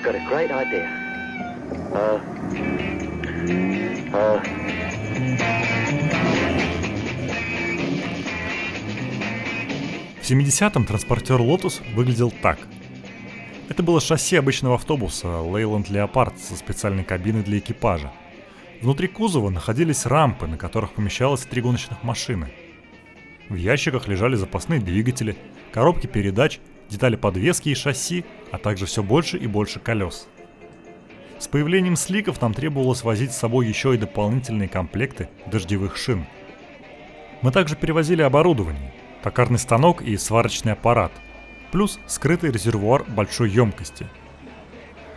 [0.00, 0.88] I've got a great idea.
[1.92, 2.20] Uh,
[4.14, 4.40] uh,
[10.22, 12.58] В 70-м транспортер Lotus выглядел так.
[13.68, 18.10] Это было шасси обычного автобуса Leyland Leopard со специальной кабиной для экипажа.
[18.80, 22.50] Внутри кузова находились рампы, на которых помещалось три гоночных машины.
[23.50, 25.36] В ящиках лежали запасные двигатели,
[25.72, 26.58] коробки передач,
[26.90, 30.28] детали подвески и шасси, а также все больше и больше колес.
[31.38, 36.26] С появлением сликов нам требовалось возить с собой еще и дополнительные комплекты дождевых шин.
[37.40, 41.12] Мы также перевозили оборудование, токарный станок и сварочный аппарат,
[41.72, 44.06] плюс скрытый резервуар большой емкости.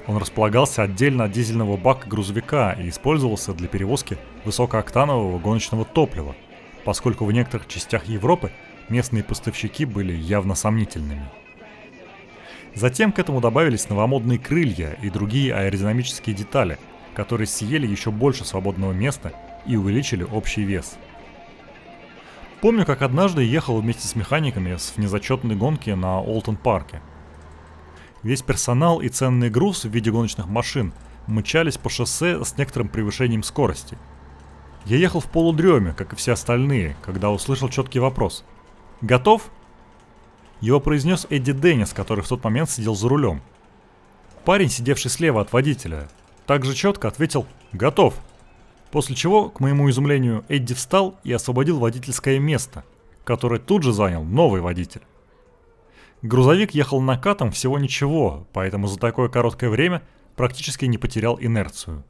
[0.08, 6.36] Он располагался отдельно от дизельного бака грузовика и использовался для перевозки высокооктанового гоночного топлива,
[6.86, 8.52] поскольку в некоторых частях Европы
[8.88, 11.30] местные поставщики были явно сомнительными.
[12.76, 16.78] Затем к этому добавились новомодные крылья и другие аэродинамические детали,
[17.14, 19.34] которые съели еще больше свободного места
[19.66, 20.98] и увеличили общий вес–
[22.64, 27.02] Помню, как однажды ехал вместе с механиками с внезачетной гонки на Олтон парке.
[28.22, 30.94] Весь персонал и ценный груз в виде гоночных машин
[31.28, 33.98] мчались по шоссе с некоторым превышением скорости.
[34.86, 38.46] Я ехал в полудреме, как и все остальные, когда услышал четкий вопрос.
[39.02, 39.52] «Готов?»
[40.64, 43.42] Его произнес Эдди Деннис, который в тот момент сидел за рулем.
[44.46, 46.08] Парень, сидевший слева от водителя,
[46.46, 48.14] также четко ответил «Готов!»
[48.90, 52.86] После чего, к моему изумлению, Эдди встал и освободил водительское место,
[53.26, 55.02] которое тут же занял новый водитель.
[56.22, 60.02] Грузовик ехал накатом всего ничего, поэтому за такое короткое время
[60.38, 62.06] практически не потерял инерцию.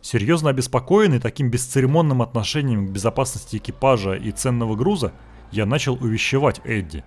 [0.00, 5.12] Серьезно обеспокоенный таким бесцеремонным отношением к безопасности экипажа и ценного груза,
[5.52, 7.04] я начал увещевать Эдди.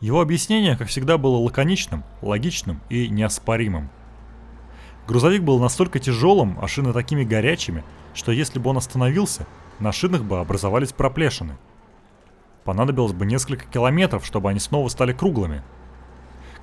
[0.00, 3.90] Его объяснение, как всегда, было лаконичным, логичным и неоспоримым–
[5.10, 7.82] Грузовик был настолько тяжелым, а шины такими горячими,
[8.14, 9.44] что если бы он остановился,
[9.80, 11.58] на шинах бы образовались проплешины.
[12.64, 15.64] Понадобилось бы несколько километров, чтобы они снова стали круглыми.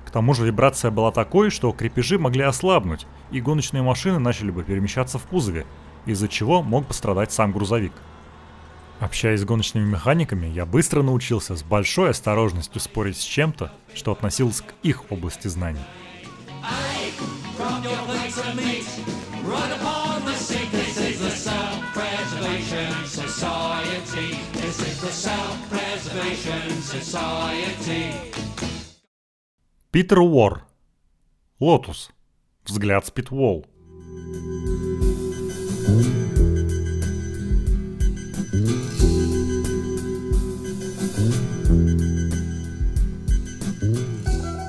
[0.06, 4.64] К тому же вибрация была такой, что крепежи могли ослабнуть, и гоночные машины начали бы
[4.64, 5.66] перемещаться в кузове,
[6.06, 7.92] из-за чего мог пострадать сам грузовик.
[9.00, 14.60] Общаясь с гоночными механиками, я быстро научился с большой осторожностью спорить с чем-то, что относилось
[14.60, 15.80] к их области знаний.
[17.56, 18.78] From your place of meat.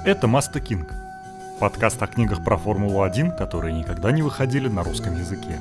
[0.10, 0.92] Это Маста Кинг.
[1.60, 5.60] Подкаст о книгах про Формулу-1, которые никогда не выходили на русском языке.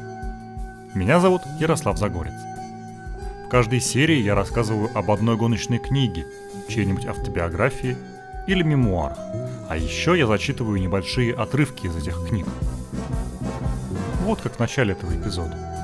[0.95, 2.33] Меня зовут Ярослав Загорец.
[3.45, 6.25] В каждой серии я рассказываю об одной гоночной книге,
[6.67, 7.99] чьей-нибудь автобиографии
[8.47, 9.19] или мемуарах.
[9.69, 12.47] А еще я зачитываю небольшие отрывки из этих книг.
[14.25, 15.78] Вот как в начале этого эпизода.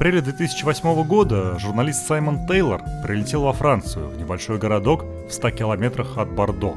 [0.00, 6.16] Апреле 2008 года журналист Саймон Тейлор прилетел во Францию, в небольшой городок в 100 километрах
[6.16, 6.74] от Бордо.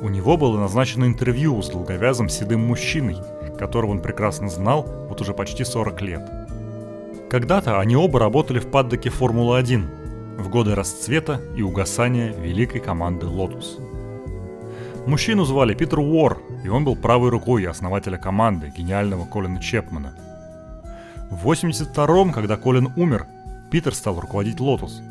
[0.00, 3.18] У него было назначено интервью с долговязым седым мужчиной,
[3.56, 6.22] которого он прекрасно знал вот уже почти 40 лет.
[7.30, 13.78] Когда-то они оба работали в паддоке Формулы-1 в годы расцвета и угасания великой команды «Лотус».
[15.06, 20.16] Мужчину звали Питер Уор, и он был правой рукой основателя команды, гениального Колина Чепмана–
[21.30, 23.26] в 82-м, когда Колин умер,
[23.70, 25.02] Питер стал руководить Лотус.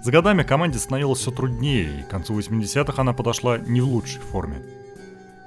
[0.00, 4.20] За годами команде становилось все труднее, и к концу 80-х она подошла не в лучшей
[4.20, 4.62] форме.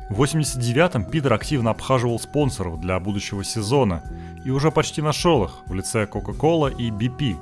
[0.10, 4.04] В 89-м Питер активно обхаживал спонсоров для будущего сезона
[4.44, 7.38] и уже почти нашел их в лице Coca-Cola и BP,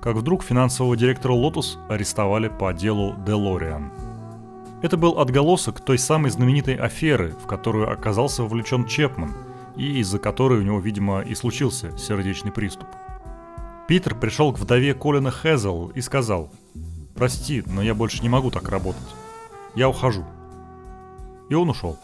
[0.00, 3.92] как вдруг финансового директора Lotus арестовали по делу Делориан.
[4.80, 9.34] Это был отголосок той самой знаменитой аферы, в которую оказался вовлечен Чепман–
[9.76, 12.88] и из-за которой у него, видимо, и случился сердечный приступ.
[13.88, 16.50] Питер пришел к вдове Колина Хезел и сказал,
[17.14, 19.14] «Прости, но я больше не могу так работать.
[19.74, 20.24] Я ухожу».
[21.48, 21.96] И он ушел.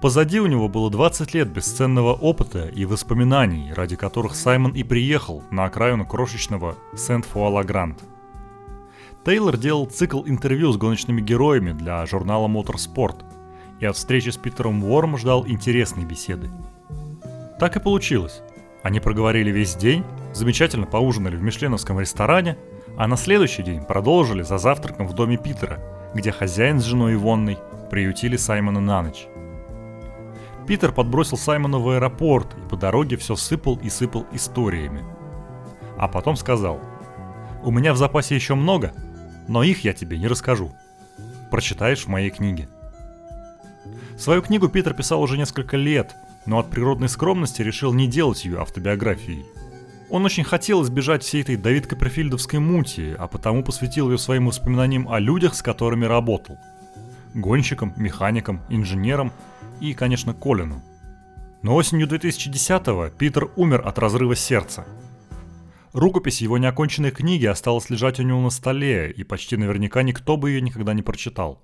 [0.00, 5.42] Позади у него было 20 лет бесценного опыта и воспоминаний, ради которых Саймон и приехал
[5.50, 7.98] на окраину крошечного Сент-Фуала-Гранд.
[9.26, 13.16] Тейлор делал цикл интервью с гоночными героями для журнала Motorsport–
[13.80, 16.50] и от встречи с Питером Уорром ждал интересной беседы.
[17.58, 18.42] Так и получилось.
[18.82, 22.56] Они проговорили весь день, замечательно поужинали в мишленовском ресторане,
[22.96, 25.80] а на следующий день продолжили за завтраком в доме Питера,
[26.14, 27.58] где хозяин с женой Ивонной
[27.90, 29.26] приютили Саймона на ночь.
[30.66, 35.04] Питер подбросил Саймона в аэропорт и по дороге все сыпал и сыпал историями.
[35.98, 36.80] А потом сказал,
[37.62, 38.92] «У меня в запасе еще много,
[39.48, 40.70] но их я тебе не расскажу.
[41.50, 42.68] Прочитаешь в моей книге».
[44.20, 46.14] Свою книгу Питер писал уже несколько лет,
[46.44, 49.46] но от природной скромности решил не делать ее автобиографией.
[50.10, 55.08] Он очень хотел избежать всей этой Давид Копперфильдовской мути, а потому посвятил ее своим воспоминаниям
[55.08, 56.58] о людях, с которыми работал.
[57.32, 59.32] Гонщикам, механикам, инженерам
[59.80, 60.82] и, конечно, Колину.
[61.62, 64.84] Но осенью 2010-го Питер умер от разрыва сердца.
[65.94, 70.50] Рукопись его неоконченной книги осталась лежать у него на столе, и почти наверняка никто бы
[70.50, 71.62] ее никогда не прочитал.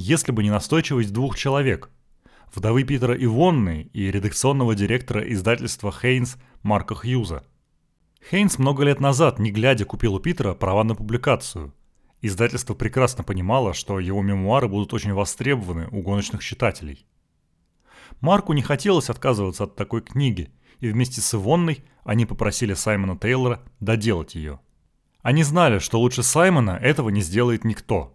[0.00, 1.90] Если бы не настойчивость двух человек–
[2.54, 7.42] вдовы Питера Ивонны и редакционного директора издательства Хейнс Марка Хьюза.
[8.30, 11.74] Хейнс много лет назад, не глядя, купил у Питера права на публикацию.
[12.22, 17.04] Издательство прекрасно понимало, что его мемуары будут очень востребованы у гоночных читателей.
[18.20, 23.62] Марку не хотелось отказываться от такой книги, и вместе с Ивонной они попросили Саймона Тейлора
[23.80, 24.60] доделать ее.
[25.22, 28.14] Они знали, что лучше Саймона этого не сделает никто.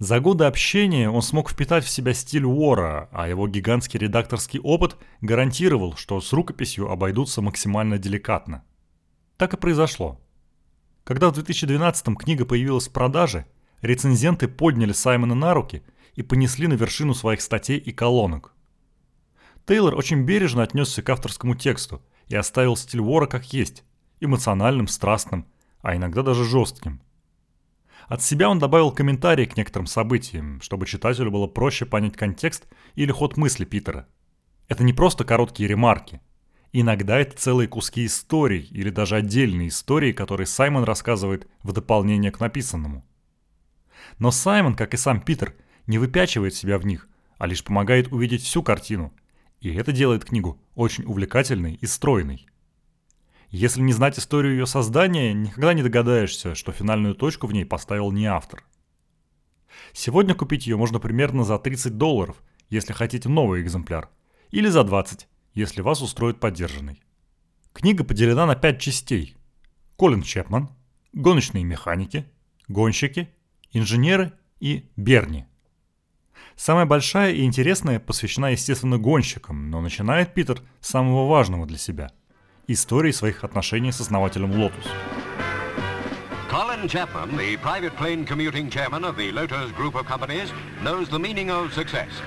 [0.00, 4.96] За годы общения он смог впитать в себя стиль Уора, а его гигантский редакторский опыт
[5.20, 8.64] гарантировал, что с рукописью обойдутся максимально деликатно.
[9.36, 10.18] Так и произошло.
[11.04, 13.44] Когда в 2012-м книга появилась в продаже,
[13.82, 15.82] рецензенты подняли Саймона на руки
[16.14, 18.54] и понесли на вершину своих статей и колонок.
[19.66, 23.84] Тейлор очень бережно отнесся к авторскому тексту и оставил стиль Вора как есть,
[24.20, 25.46] эмоциональным, страстным,
[25.82, 27.02] а иногда даже жестким.
[28.10, 33.10] От себя он добавил комментарии к некоторым событиям, чтобы читателю было проще понять контекст или
[33.10, 34.06] ход мысли Питера.
[34.68, 36.20] Это не просто короткие ремарки–
[36.72, 42.38] Иногда это целые куски историй или даже отдельные истории, которые Саймон рассказывает в дополнение к
[42.38, 43.04] написанному.
[44.18, 45.56] Но Саймон, как и сам Питер,
[45.88, 47.08] не выпячивает себя в них,
[47.38, 49.12] а лишь помогает увидеть всю картину.
[49.60, 52.46] И это делает книгу очень увлекательной и стройной.
[53.50, 58.12] Если не знать историю ее создания, никогда не догадаешься, что финальную точку в ней поставил
[58.12, 58.64] не автор.
[59.92, 64.08] Сегодня купить ее можно примерно за 30 долларов, если хотите новый экземпляр,
[64.52, 67.02] или за 20, если вас устроит поддержанный.
[67.72, 69.36] Книга поделена на пять частей.
[69.96, 70.70] Колин Чепман,
[71.12, 72.26] гоночные механики,
[72.68, 73.30] гонщики,
[73.72, 75.46] инженеры и Берни.
[76.54, 82.12] Самая большая и интересная посвящена, естественно, гонщикам, но начинает Питер с самого важного для себя–
[82.72, 84.86] истории своих отношений с основателем Lotus.
[86.50, 90.50] Colin Chapman, the private plane commuting chairman of the Lotus Group of Companies,
[90.82, 92.10] knows the meaning of success–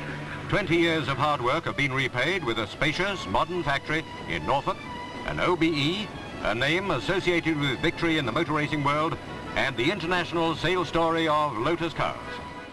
[0.54, 4.78] 20 years of hard work have been repaid with a spacious, modern factory in Norfolk,
[5.26, 6.08] an OBE,
[6.44, 9.18] a name associated with victory in the motor racing world,
[9.56, 12.20] and the international sales story of Lotus Cars.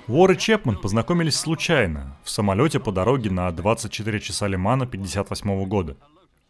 [0.08, 5.96] Уорр и Чепман познакомились случайно, в самолете по дороге на 24 часа Лимана 58 года.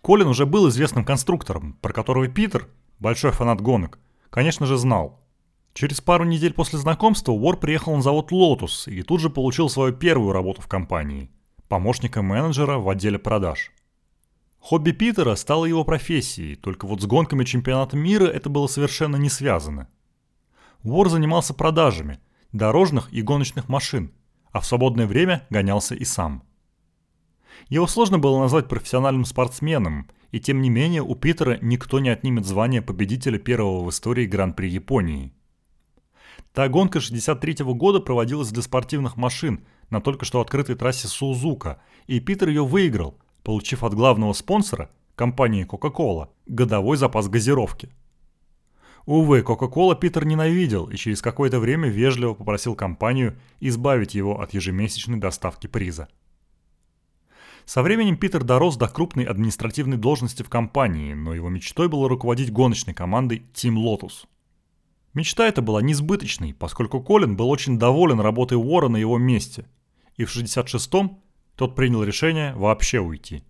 [0.03, 2.69] Колин уже был известным конструктором, про которого Питер,
[2.99, 3.99] большой фанат гонок,
[4.31, 5.21] конечно же знал.
[5.75, 9.93] Через пару недель после знакомства Уор приехал на завод Lotus и тут же получил свою
[9.93, 11.31] первую работу в компании–
[11.69, 13.71] помощника менеджера в отделе продаж.
[14.59, 19.31] Хобби Питера стало его профессией, только вот с гонками чемпионата мира это было совершенно не
[19.31, 19.89] связано.
[20.83, 22.19] Уор занимался продажами
[22.53, 24.13] дорожных и гоночных машин,
[24.51, 26.43] а в свободное время гонялся и сам.
[27.69, 32.47] Его сложно было назвать профессиональным спортсменом, и тем не менее у Питера никто не отнимет
[32.47, 35.33] звание победителя первого в истории Гран-при Японии–
[36.53, 41.81] Та гонка 63 -го года проводилась для спортивных машин на только что открытой трассе Сузука,
[42.07, 47.91] и Питер ее выиграл, получив от главного спонсора, компании Coca-Cola, годовой запас газировки.
[49.07, 55.19] Увы, Coca-Cola Питер ненавидел и через какое-то время вежливо попросил компанию избавить его от ежемесячной
[55.19, 56.09] доставки приза.
[57.65, 62.53] Со временем Питер дорос до крупной административной должности в компании, но его мечтой было руководить
[62.53, 64.27] гоночной командой Team Lotus–
[65.13, 69.67] Мечта эта была несбыточной, поскольку Колин был очень доволен работой Уорра на его месте,
[70.17, 71.19] и в 66-м
[71.57, 73.43] тот принял решение вообще уйти.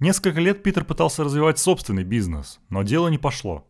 [0.00, 3.66] Несколько лет Питер пытался развивать собственный бизнес, но дело не пошло.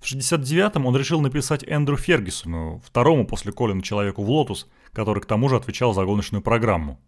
[0.00, 5.26] В 69-м он решил написать Эндрю Фергюсону, второму после Колина человеку в Лотус, который к
[5.26, 6.98] тому же отвечал за гоночную программу.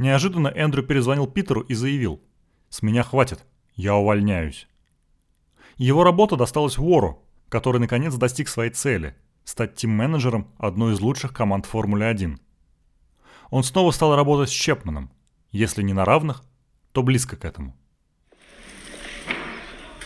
[0.00, 2.22] Неожиданно Эндрю перезвонил Питеру и заявил
[2.70, 4.66] «С меня хватит, я увольняюсь».
[5.76, 9.14] Его работа досталась Уору, который наконец достиг своей цели–
[9.44, 12.38] стать тим-менеджером одной из лучших команд Формулы-1.
[13.50, 15.10] он снова стал работать с Чепманом.
[15.50, 16.44] Если не на равных,
[16.92, 17.76] то близко к этому.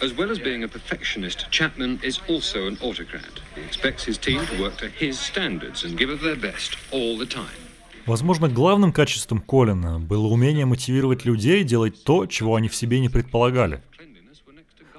[0.00, 3.40] As well as being a perfectionist, Chapman is also an autocrat.
[3.54, 7.16] He expects his team to work to his standards and give it their best all
[7.16, 7.63] the time.
[8.06, 13.08] Возможно, главным качеством Колина было умение мотивировать людей делать то, чего они в себе не
[13.08, 13.82] предполагали.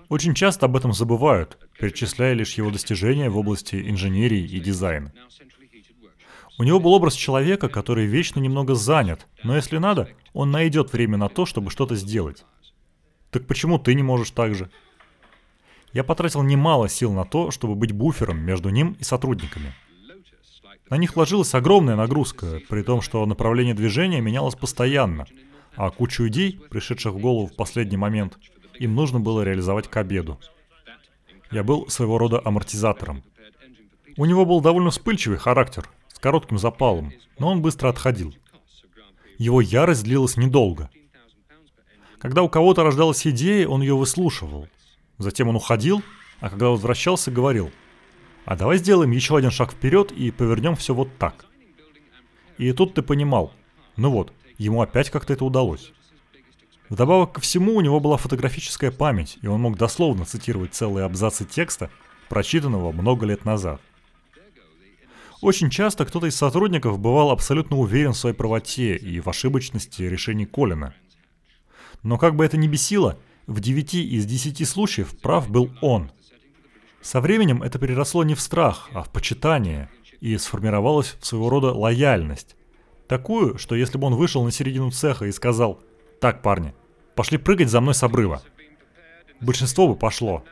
[0.10, 5.14] Очень часто об этом забывают, перечисляя лишь его достижения в области инженерии и дизайна.
[6.58, 11.18] У него был образ человека, который вечно немного занят, но если надо, он найдет время
[11.18, 12.44] на то, чтобы что-то сделать.
[13.30, 14.72] Так почему ты не можешь так же?
[15.94, 19.76] Я потратил немало сил на то, чтобы быть буфером между ним и сотрудниками–
[20.90, 25.26] на них ложилась огромная нагрузка, при том, что направление движения менялось постоянно,
[25.76, 28.38] а кучу идей, пришедших в голову в последний момент,
[28.76, 30.40] им нужно было реализовать к обеду.
[31.52, 33.24] Я был своего рода амортизатором.
[34.18, 38.34] У него был довольно вспыльчивый характер, с коротким запалом, но он быстро отходил.
[39.38, 40.90] Его ярость длилась недолго.
[42.20, 44.68] Когда у кого-то рождалась идея, он ее выслушивал.
[45.18, 46.04] Затем он уходил,
[46.40, 47.72] а когда возвращался, говорил–
[48.46, 51.46] а давай сделаем еще один шаг вперед и повернем все вот так.
[52.58, 53.52] И тут ты понимал,
[53.98, 55.92] ну вот, ему опять как-то это удалось.
[56.90, 61.44] Вдобавок ко всему у него была фотографическая память, и он мог дословно цитировать целые абзацы
[61.44, 61.90] текста,
[62.30, 63.82] прочитанного много лет назад.
[65.42, 70.46] Очень часто кто-то из сотрудников бывал абсолютно уверен в своей правоте и в ошибочности решений
[70.46, 70.94] Колина.
[72.04, 76.12] Но как бы это ни бесило, в 9 из 10 случаев прав был он–
[77.06, 82.56] со временем это переросло не в страх, а в почитание, и сформировалась своего рода лояльность.
[83.08, 85.80] Такую, что если бы он вышел на середину цеха и сказал
[86.20, 86.74] «Так, парни,
[87.14, 88.42] пошли прыгать за мной с обрыва»,
[89.40, 90.44] большинство бы пошло.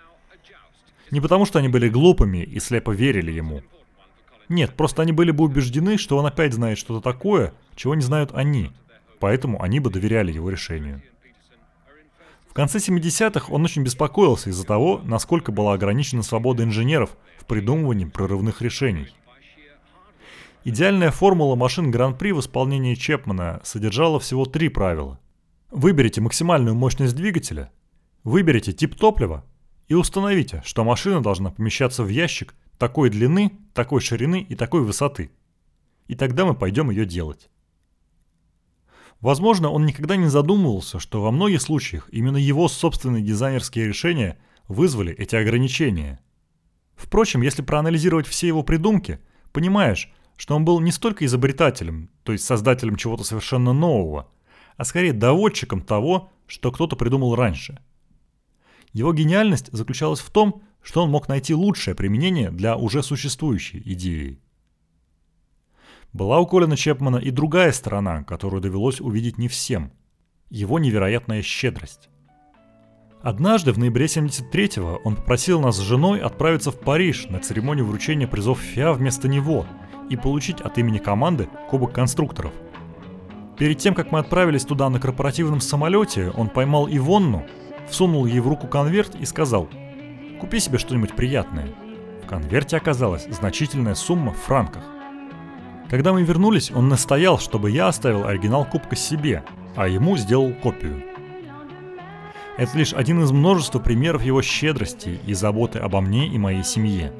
[1.10, 3.64] Не потому, что они были глупыми и слепо верили ему.
[4.48, 8.30] Нет, просто они были бы убеждены, что он опять знает что-то такое, чего не знают
[8.32, 8.72] они,
[9.20, 11.02] поэтому они бы доверяли его решению.
[12.54, 18.06] В конце 70-х он очень беспокоился из-за того, насколько была ограничена свобода инженеров в придумывании
[18.06, 19.08] прорывных решений.
[20.64, 25.20] Идеальная формула машин Гран-при в исполнении Чепмана содержала всего три правила.
[25.72, 27.72] Выберите максимальную мощность двигателя,
[28.24, 29.44] выберите тип топлива
[29.88, 35.32] и установите, что машина должна помещаться в ящик такой длины, такой ширины и такой высоты.
[36.08, 37.50] И тогда мы пойдем ее делать.
[39.24, 44.38] Возможно, он никогда не задумывался, что во многих случаях именно его собственные дизайнерские решения
[44.68, 46.20] вызвали эти ограничения.
[46.98, 49.22] Впрочем, если проанализировать все его придумки,
[49.54, 54.30] понимаешь, что он был не столько изобретателем, то есть создателем чего-то совершенно нового,
[54.76, 57.80] а скорее доводчиком того, что кто-то придумал раньше.
[58.92, 64.43] Его гениальность заключалась в том, что он мог найти лучшее применение для уже существующей идеи.
[66.14, 69.92] Была у Колина Чепмана и другая сторона, которую довелось увидеть не всем.
[70.52, 72.10] Его невероятная щедрость.
[73.24, 78.28] Однажды в ноябре 73-го он попросил нас с женой отправиться в Париж на церемонию вручения
[78.28, 79.66] призов ФИА вместо него
[80.12, 82.54] и получить от имени команды Кубок конструкторов.
[83.58, 87.44] Перед тем, как мы отправились туда на корпоративном самолете, он поймал Ивонну,
[87.90, 89.68] всунул ей в руку конверт и сказал
[90.40, 91.70] «Купи себе что-нибудь приятное».
[92.24, 94.84] В конверте оказалась значительная сумма в франках.
[95.90, 99.44] Когда мы вернулись, он настоял, чтобы я оставил оригинал кубка себе,
[99.76, 101.04] а ему сделал копию.
[102.58, 107.12] Это лишь один из множества примеров его щедрости и заботы обо мне и моей семье.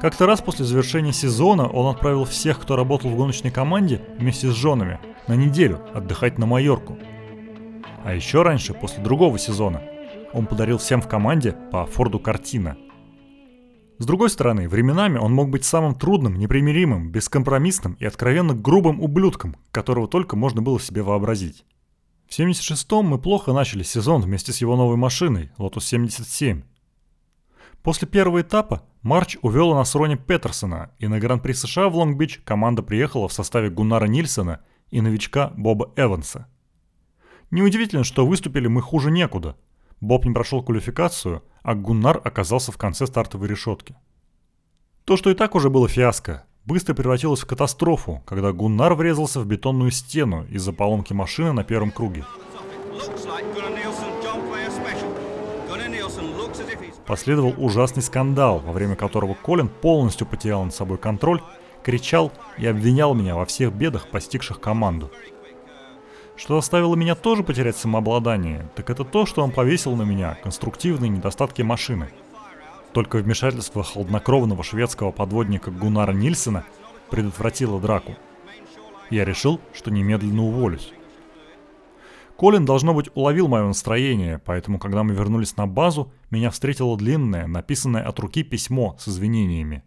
[0.00, 4.54] Как-то раз после завершения сезона он отправил всех, кто работал в гоночной команде, вместе с
[4.54, 6.98] женами, на неделю отдыхать на Майорку.
[8.04, 9.82] А еще раньше, после другого сезона,
[10.32, 12.76] он подарил всем в команде по Форду Картина–
[13.98, 19.56] с другой стороны, временами он мог быть самым трудным, непримиримым, бескомпромиссным и откровенно грубым ублюдком,
[19.70, 21.64] которого только можно было себе вообразить.
[22.28, 26.62] В 76-м мы плохо начали сезон вместе с его новой машиной, Lotus 77.
[27.82, 32.82] После первого этапа Марч увел нас Рони Петерсона, и на Гран-при США в Лонг-Бич команда
[32.82, 34.60] приехала в составе Гуннара Нильсона
[34.90, 36.48] и новичка Боба Эванса.
[37.52, 39.56] Неудивительно, что выступили мы хуже некуда.
[40.00, 43.96] Боб не прошел квалификацию– а Гуннар оказался в конце стартовой решетки.
[45.04, 49.46] То, что и так уже было фиаско, быстро превратилось в катастрофу, когда Гуннар врезался в
[49.46, 52.24] бетонную стену из-за поломки машины на первом круге.
[57.04, 61.42] Последовал ужасный скандал, во время которого Колин полностью потерял над собой контроль,
[61.82, 65.10] кричал и обвинял меня во всех бедах, постигших команду.
[66.36, 71.08] Что заставило меня тоже потерять самообладание, так это то, что он повесил на меня конструктивные
[71.08, 72.10] недостатки машины.
[72.92, 76.64] Только вмешательство холоднокровного шведского подводника Гунара Нильсена
[77.10, 78.16] предотвратило драку.
[79.08, 80.92] Я решил, что немедленно уволюсь.
[82.36, 87.46] Колин, должно быть, уловил мое настроение, поэтому, когда мы вернулись на базу, меня встретило длинное,
[87.46, 89.84] написанное от руки письмо с извинениями.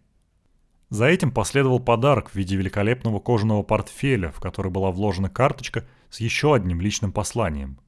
[0.90, 6.18] За этим последовал подарок в виде великолепного кожаного портфеля, в который была вложена карточка с
[6.18, 7.78] еще одним личным посланием.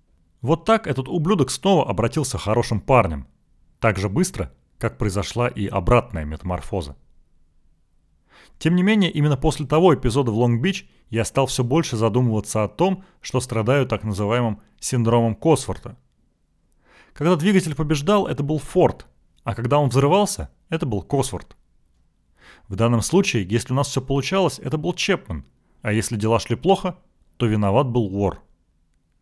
[0.41, 3.27] Вот так этот ублюдок снова обратился хорошим парнем.
[3.81, 6.97] Так же быстро, как произошла и обратная метаморфоза.
[8.59, 12.69] Тем не менее, именно после того эпизода в Лонг-Бич я стал все больше задумываться о
[12.69, 15.97] том, что страдаю так называемым синдромом Косфорта.
[17.13, 19.07] Когда двигатель побеждал, это был Форд,
[19.43, 21.57] а когда он взрывался, это был Косфорд.
[22.73, 25.45] В данном случае, если у нас все получалось, это был Чепман,
[25.83, 26.97] а если дела шли плохо,
[27.37, 28.41] то виноват был Уор.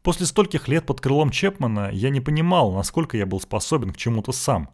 [0.05, 4.31] После стольких лет под крылом Чепмана я не понимал, насколько я был способен к чему-то
[4.31, 4.71] сам.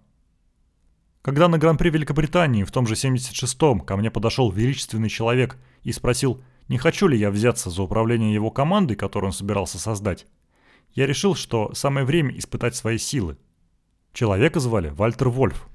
[1.22, 6.42] Когда на Гран-при Великобритании в том же 76-м ко мне подошел величественный человек и спросил,
[6.68, 10.26] не хочу ли я взяться за управление его командой, которую он собирался создать,
[10.92, 13.38] я решил, что самое время испытать свои силы.
[14.12, 15.66] Человека звали Вальтер Вольф.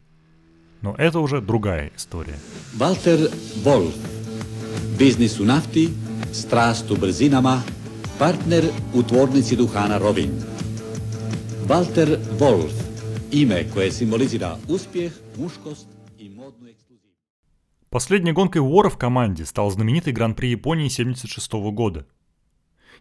[0.82, 2.38] Но это уже другая история.
[2.74, 3.30] Вальтер
[5.40, 5.90] u nafti,
[6.34, 7.62] strast u brzinama,
[8.20, 10.32] partner u tvornici duhana Rovin.
[11.68, 12.72] Walter Wolf.
[13.32, 15.88] Ime koje simbolizira uspjeh, muškost
[16.20, 17.22] i modnu ekskluzivnost.
[17.90, 22.06] Последней гонкой Уора в команде стал знаменитый Гран-при Японии 76 года.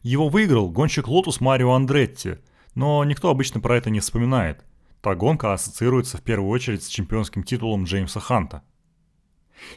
[0.03, 2.35] Его выиграл гонщик Лотус Марио Андретти,
[2.75, 4.65] но никто обычно про это не вспоминает.
[5.01, 8.63] Та гонка ассоциируется в первую очередь с чемпионским титулом Джеймса Ханта.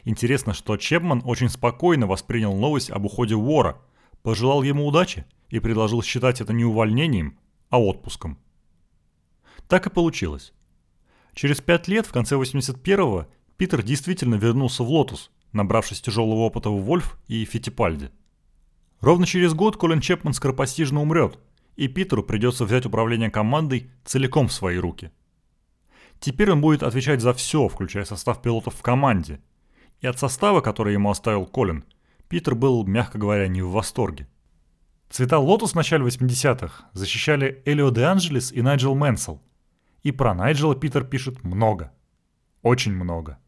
[0.04, 3.80] Интересно, что Чепман очень спокойно воспринял новость об уходе Уора,
[4.22, 7.38] пожелал ему удачи и предложил считать это не увольнением,
[7.70, 8.38] а отпуском.
[9.68, 10.52] Так и получилось.
[11.34, 13.26] Через пять лет, в конце 81-го,
[13.56, 18.10] Питер действительно вернулся в «Лотус», набравшись тяжелого опыта в «Вольф» и «Фиттипальди».
[19.00, 21.38] Ровно через год Колин Чепман скоропостижно умрет,
[21.76, 25.10] и Питеру придется взять управление командой целиком в свои руки.
[26.20, 29.40] Теперь он будет отвечать за все, включая состав пилотов в команде.
[30.00, 31.84] И от состава, который ему оставил Колин,
[32.28, 34.28] Питер был, мягко говоря, не в восторге.
[35.10, 39.42] Цвета Лотус в начале 80-х защищали Элио де Анджелис и Найджел Мэнсел.
[40.02, 41.92] И про Найджела Питер пишет много.
[42.62, 43.38] Очень много.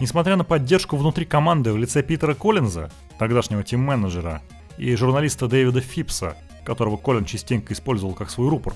[0.00, 4.42] Несмотря на поддержку внутри команды в лице Питера Коллинза, тогдашнего тим-менеджера,
[4.76, 8.74] и журналиста Дэвида Фипса, которого Коллин частенько использовал как свой рупор,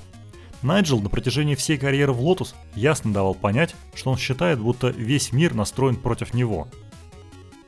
[0.63, 5.33] Найджел на протяжении всей карьеры в Lotus ясно давал понять, что он считает, будто весь
[5.33, 6.69] мир настроен против него.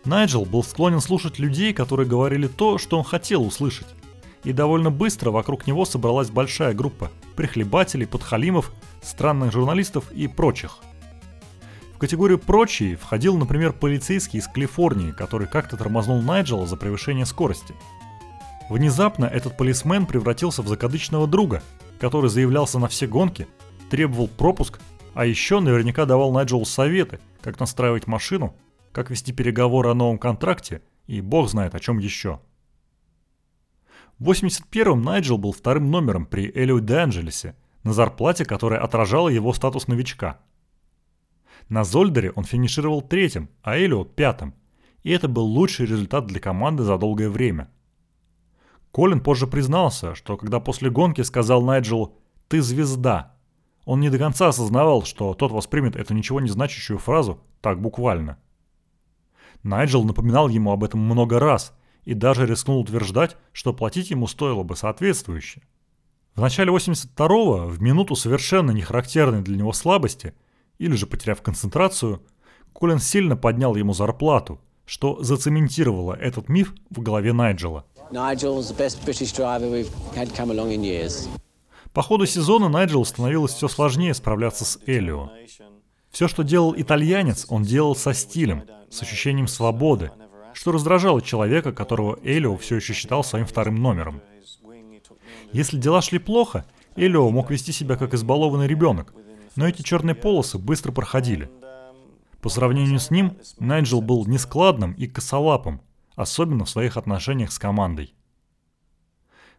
[0.04, 3.88] Найджел был склонен слушать людей, которые говорили то, что он хотел услышать.
[4.44, 10.78] И довольно быстро вокруг него собралась большая группа прихлебателей, подхалимов, странных журналистов и прочих–
[12.04, 17.74] категорию «прочие» входил, например, полицейский из Калифорнии, который как-то тормознул Найджела за превышение скорости.
[18.68, 21.62] Внезапно этот полисмен превратился в закадычного друга,
[21.98, 23.48] который заявлялся на все гонки,
[23.88, 24.80] требовал пропуск,
[25.14, 28.54] а еще наверняка давал Найджелу советы, как настраивать машину,
[28.92, 32.38] как вести переговоры о новом контракте и бог знает о чем еще.
[34.18, 39.54] В 81-м Найджел был вторым номером при Элио де Анджелесе, на зарплате, которая отражала его
[39.54, 40.38] статус новичка–
[41.68, 44.55] на Зольдере он финишировал третьим, а Элио– пятым.
[45.03, 47.70] И это был лучший результат для команды за долгое время.
[48.90, 52.16] Колин позже признался, что когда после гонки сказал Найджелу
[52.48, 53.35] «ты звезда»,
[53.85, 58.38] он не до конца осознавал, что тот воспримет эту ничего не значащую фразу так буквально.
[59.62, 64.62] Найджел напоминал ему об этом много раз и даже рискнул утверждать, что платить ему стоило
[64.62, 65.62] бы соответствующе.
[66.35, 70.35] В начале 82-го, в минуту совершенно не характерной для него слабости,
[70.78, 72.22] или же потеряв концентрацию,
[72.72, 77.84] Колин сильно поднял ему зарплату, что зацементировало этот миф в голове Найджела.
[81.92, 85.30] По ходу сезона Найджелу становилось все сложнее справляться с Элио.
[86.10, 90.10] Все, что делал итальянец, он делал со стилем, с ощущением свободы,
[90.52, 94.20] что раздражало человека, которого Элио все еще считал своим вторым номером.
[95.52, 96.64] Если дела шли плохо,
[96.96, 99.14] Элио мог вести себя как избалованный ребенок,
[99.56, 101.50] но эти черные полосы быстро проходили.
[102.40, 105.80] По сравнению с ним, Найджел был нескладным и косолапым,
[106.14, 108.14] особенно в своих отношениях с командой.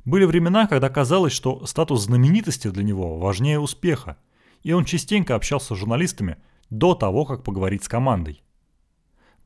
[0.04, 4.18] Были времена, когда казалось, что статус знаменитости для него важнее успеха,
[4.62, 6.38] и он частенько общался с журналистами
[6.70, 8.44] до того, как поговорить с командой.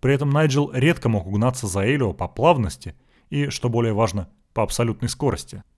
[0.01, 2.95] При этом Найджел редко мог угнаться за Элио по плавности
[3.29, 5.63] и, что более важно, по абсолютной скорости–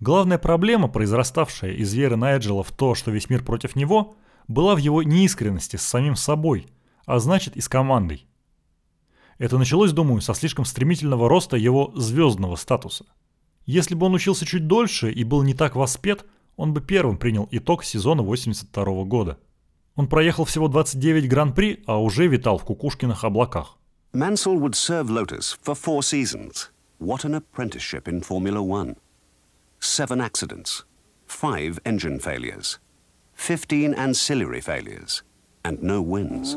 [0.00, 4.78] Главная проблема, произраставшая из веры Найджела в то, что весь мир против него, была в
[4.78, 6.66] его неискренности с самим собой,
[7.06, 8.26] а значит и с командой.
[9.38, 13.06] Это началось, думаю, со слишком стремительного роста его звездного статуса.
[13.64, 17.48] Если бы он учился чуть дольше и был не так воспет, он бы первым принял
[17.50, 19.38] итог сезона 82 года.
[19.94, 23.78] Он проехал всего 29 гран-при, а уже витал в кукушкиных облаках.
[24.12, 26.70] Mansell would serve Lotus for four seasons.
[26.98, 28.96] What an apprenticeship in Formula One.
[29.88, 30.82] Seven accidents,
[31.28, 32.80] five engine failures,
[33.36, 35.22] 15 ancillary failures,
[35.62, 36.56] and no wins.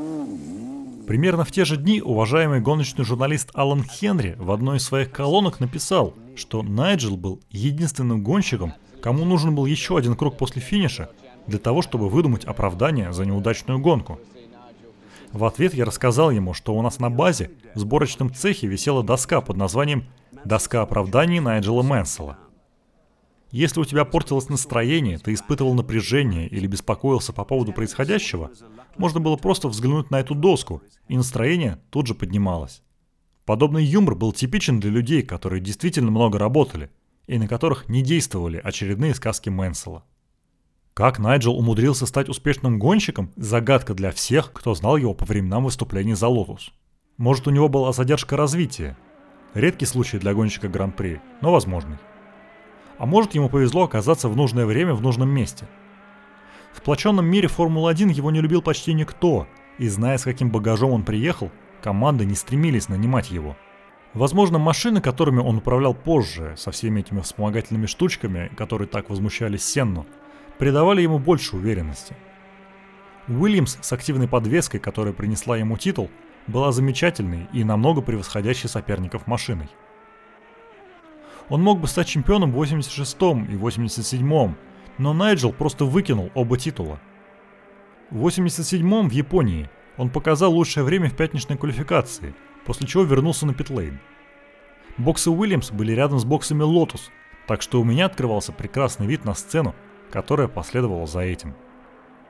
[1.05, 5.59] Примерно в те же дни уважаемый гоночный журналист Алан Хенри в одной из своих колонок
[5.59, 11.11] написал, что Найджел был единственным гонщиком, кому нужен был еще один круг после финиша
[11.45, 14.19] для того, чтобы выдумать оправдание за неудачную гонку.
[15.31, 19.39] В ответ я рассказал ему, что у нас на базе в сборочном цехе висела доска
[19.39, 20.05] под названием
[20.45, 22.39] «Доска оправданий Найджела Мэнсела».
[23.51, 28.51] Если у тебя портилось настроение, ты испытывал напряжение или беспокоился по поводу происходящего,
[28.97, 32.83] можно было просто взглянуть на эту доску, и настроение тут же поднималось.
[33.45, 36.91] Подобный юмор был типичен для людей, которые действительно много работали,
[37.25, 40.03] и на которых не действовали очередные сказки Мэнсела.
[40.93, 46.13] Как Найджел умудрился стать успешным гонщиком– загадка для всех, кто знал его по временам выступлений
[46.13, 46.71] за Лотус.
[47.17, 48.97] Может, у него была задержка развития.
[49.55, 51.97] Редкий случай для гонщика Гран-при, но возможный.
[52.99, 55.67] А может, ему повезло оказаться в нужное время в нужном месте.
[56.73, 61.03] В сплоченном мире Формулы-1 его не любил почти никто, и зная, с каким багажом он
[61.03, 61.49] приехал,
[61.81, 63.55] команды не стремились нанимать его.
[64.13, 70.05] Возможно, машины, которыми он управлял позже, со всеми этими вспомогательными штучками, которые так возмущали Сенну,
[70.57, 72.17] придавали ему больше уверенности.
[73.29, 76.09] Уильямс с активной подвеской, которая принесла ему титул,
[76.47, 79.69] была замечательной и намного превосходящей соперников машиной.
[81.49, 84.55] Он мог бы стать чемпионом в 86-м и 87-м,
[84.99, 86.99] но Найджел просто выкинул оба титула.
[88.11, 92.35] В 87-м в Японии он показал лучшее время в пятничной квалификации,
[92.65, 93.99] после чего вернулся на питлейн.
[94.97, 97.09] Боксы Уильямс были рядом с боксами Lotus,
[97.47, 99.73] так что у меня открывался прекрасный вид на сцену,
[100.11, 101.55] которая последовала за этим.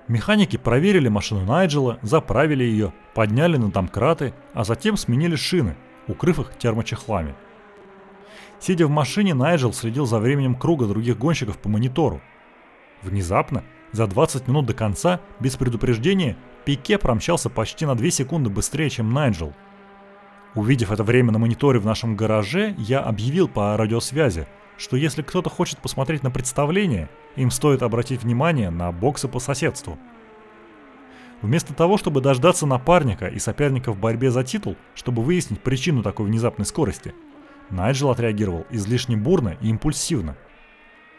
[0.08, 5.76] Механики проверили машину Найджела, заправили ее, подняли на домкраты, а затем сменили шины,
[6.08, 7.36] укрыв их термочехлами–
[8.60, 12.22] Сидя в машине, Найджел следил за временем круга других гонщиков по монитору.
[13.02, 18.90] Внезапно, за 20 минут до конца, без предупреждения, Пике промчался почти на 2 секунды быстрее,
[18.90, 19.54] чем Найджел.
[20.56, 24.46] Увидев это время на мониторе в нашем гараже, я объявил по радиосвязи,
[24.78, 29.98] что если кто-то хочет посмотреть на представление, им стоит обратить внимание на боксы по соседству.
[31.42, 36.26] Вместо того, чтобы дождаться напарника и соперника в борьбе за титул, чтобы выяснить причину такой
[36.26, 37.16] внезапной скорости–
[37.70, 40.36] Найджел отреагировал излишне бурно и импульсивно.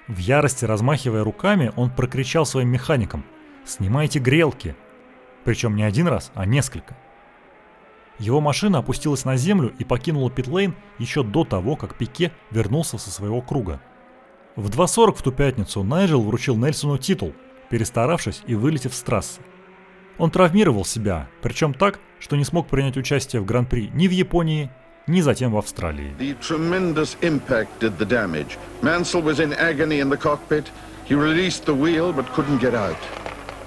[0.09, 3.25] В ярости размахивая руками, он прокричал своим механикам
[3.65, 4.75] «Снимайте грелки!»
[5.45, 6.97] Причем не один раз, а несколько.
[8.19, 13.11] Его машина опустилась на землю и покинула питлейн еще до того, как Пике вернулся со
[13.11, 13.81] своего круга.
[14.57, 17.33] В 2.40 в ту пятницу Найджел вручил Нельсону титул,
[17.71, 19.41] перестаравшись и вылетев с трассы.
[20.19, 24.71] Он травмировал себя, причем так, что не смог принять участие в Гран-при ни в Японии,
[25.08, 26.14] ни затем в Австралии.
[26.18, 28.58] The tremendous impact did the damage.
[28.82, 30.66] Mansell was in agony in the cockpit.
[31.06, 32.98] He released the wheel but couldn't get out.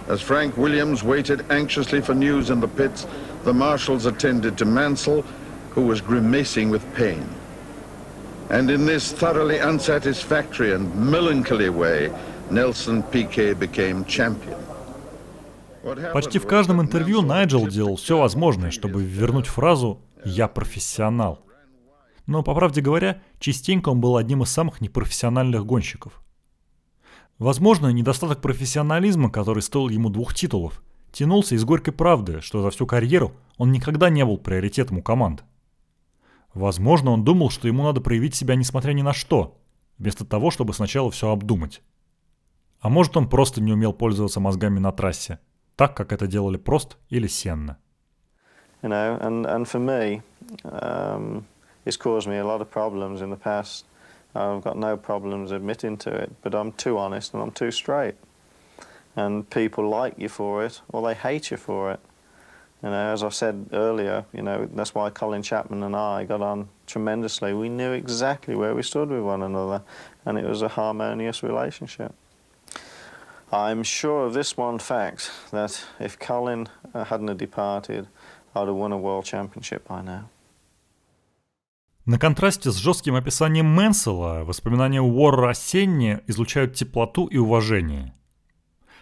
[0.08, 3.06] As Frank Williams waited anxiously for news in the pits,
[3.44, 5.22] the marshals attended to Mansell,
[5.70, 7.24] who was grimacing with pain.
[8.50, 12.10] And in this thoroughly unsatisfactory and melancholy way,
[12.50, 14.56] Nelson Piquet became champion.
[16.12, 21.41] Почти в каждом интервью Найджел делал все возможное, чтобы вернуть фразу «я профессионал».
[22.25, 26.23] Но, по правде говоря, частенько он был одним из самых непрофессиональных гонщиков.
[27.37, 30.81] Возможно, недостаток профессионализма, который стоил ему двух титулов,
[31.11, 35.43] тянулся из горькой правды, что за всю карьеру он никогда не был приоритетом у команд.
[36.53, 39.57] Возможно, он думал, что ему надо проявить себя несмотря ни на что,
[39.97, 41.81] вместо того, чтобы сначала все обдумать.
[42.79, 45.39] А может, он просто не умел пользоваться мозгами на трассе,
[45.75, 47.77] так, как это делали Прост или Сенна.
[48.83, 50.21] You know, and, and for me,
[50.65, 51.47] um,
[51.85, 53.85] it's caused me a lot of problems in the past.
[54.35, 58.15] I've got no problems admitting to it, but I'm too honest and I'm too straight.
[59.15, 61.99] And people like you for it, or they hate you for it.
[62.81, 66.41] You know, as I said earlier, you know, that's why Colin Chapman and I got
[66.41, 67.53] on tremendously.
[67.53, 69.83] We knew exactly where we stood with one another,
[70.25, 72.13] and it was a harmonious relationship.
[73.53, 78.07] I'm sure of this one fact, that if Colin uh, hadn't departed,
[78.55, 80.29] I'd have won a world championship by now.
[82.05, 88.13] На контрасте с жестким описанием Мэнсела, воспоминания Уора о Сенне излучают теплоту и уважение.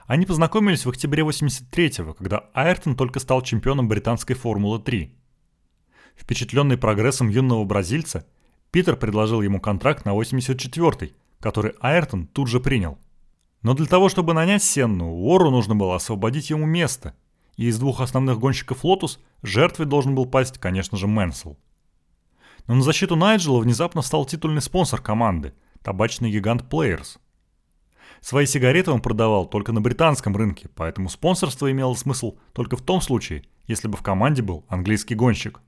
[0.05, 5.09] Они познакомились в октябре 83-го, когда Айртон только стал чемпионом британской Формулы-3.
[6.15, 8.27] Впечатленный прогрессом юного бразильца,
[8.69, 12.99] Питер предложил ему контракт на 84-й, который Айртон тут же принял.
[13.63, 17.15] Но для того, чтобы нанять Сенну, Уору нужно было освободить ему место,
[17.57, 21.57] и из двух основных гонщиков Лотус жертвой должен был пасть, конечно же, Мэнсел.
[22.67, 27.17] Но на защиту Найджела внезапно стал титульный спонсор команды– табачный гигант Players.
[28.21, 33.01] Свои сигареты он продавал только на британском рынке, поэтому спонсорство имело смысл только в том
[33.01, 35.59] случае, если бы в команде был английский гонщик.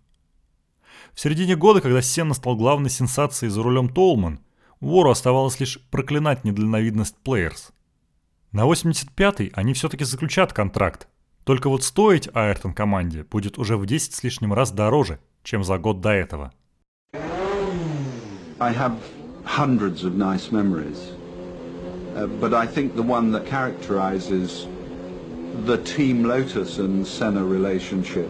[1.14, 4.40] В середине года, когда Сенна стал главной сенсацией за рулем Толман,
[4.80, 7.72] Уору оставалось лишь проклинать недальновидность Players.
[8.52, 11.08] На 85-й они все-таки заключат контракт,
[11.44, 15.78] только вот стоить Айртон команде будет уже в 10 с лишним раз дороже, чем за
[15.78, 16.52] год до этого.
[18.60, 18.94] I have
[19.46, 21.12] hundreds of nice memories.
[22.16, 24.68] Uh, but I think the one that characterizes
[25.66, 28.30] the Team Lotus and Senna relationship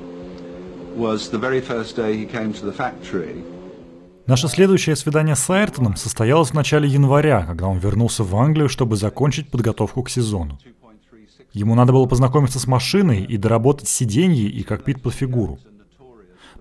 [0.95, 3.43] was the very first day he came to the factory.
[4.25, 8.95] Наше следующее свидание с Айртоном состоялось в начале января, когда он вернулся в Англию, чтобы
[8.95, 10.57] закончить подготовку к сезону.
[11.53, 15.59] Ему надо было познакомиться с машиной и доработать сиденье и кокпит под фигуру.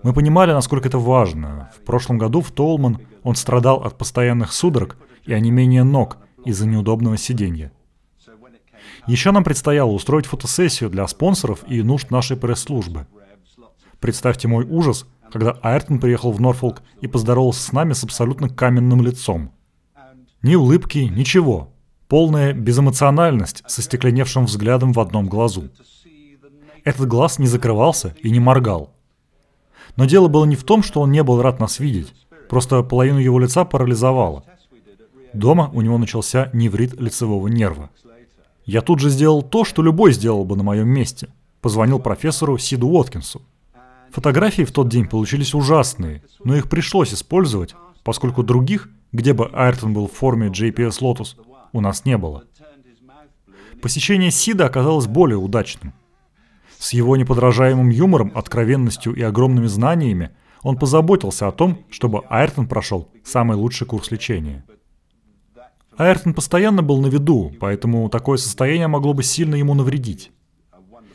[0.03, 1.71] Мы понимали, насколько это важно.
[1.75, 7.17] В прошлом году в Толман он страдал от постоянных судорог и онемения ног, из-за неудобного
[7.17, 7.71] сиденья.
[9.07, 13.07] Еще нам предстояло устроить фотосессию для спонсоров и нужд нашей пресс-службы.
[13.99, 19.01] Представьте мой ужас, когда Айртон приехал в Норфолк и поздоровался с нами с абсолютно каменным
[19.01, 19.51] лицом.
[20.41, 21.72] Ни улыбки, ничего.
[22.13, 25.69] Полная безэмоциональность со стекленевшим взглядом в одном глазу.
[26.83, 28.93] Этот глаз не закрывался и не моргал.
[29.95, 32.13] Но дело было не в том, что он не был рад нас видеть.
[32.49, 34.43] Просто половину его лица парализовало.
[35.33, 37.89] Дома у него начался неврит лицевого нерва.
[38.63, 41.29] Я тут же сделал то, что любой сделал бы на моем месте.
[41.61, 43.41] Позвонил профессору Сиду Уоткинсу.
[44.11, 47.73] Фотографии в тот день получились ужасные, но их пришлось использовать,
[48.03, 51.37] поскольку других, где бы Айртон был в форме JPS Lotus,
[51.73, 52.45] у нас не было.
[53.81, 55.93] Посещение Сида оказалось более удачным.
[56.77, 60.31] С его неподражаемым юмором, откровенностью и огромными знаниями
[60.61, 64.63] он позаботился о том, чтобы Айртон прошел самый лучший курс лечения–
[65.97, 70.31] Айртон постоянно был на виду, поэтому такое состояние могло бы сильно ему навредить.